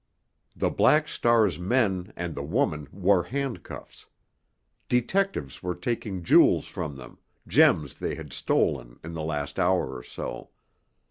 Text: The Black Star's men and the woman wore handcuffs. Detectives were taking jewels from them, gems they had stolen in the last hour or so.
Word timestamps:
The 0.55 0.71
Black 0.71 1.07
Star's 1.07 1.59
men 1.59 2.11
and 2.15 2.33
the 2.33 2.41
woman 2.41 2.87
wore 2.91 3.21
handcuffs. 3.25 4.07
Detectives 4.89 5.61
were 5.61 5.75
taking 5.75 6.23
jewels 6.23 6.65
from 6.65 6.95
them, 6.95 7.19
gems 7.47 7.99
they 7.99 8.15
had 8.15 8.33
stolen 8.33 8.99
in 9.03 9.13
the 9.13 9.21
last 9.21 9.59
hour 9.59 9.95
or 9.95 10.01
so. 10.01 10.49